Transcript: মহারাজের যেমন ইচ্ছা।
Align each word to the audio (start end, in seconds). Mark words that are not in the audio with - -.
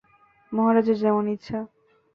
মহারাজের 0.51 0.97
যেমন 0.97 1.25
ইচ্ছা। 1.27 1.59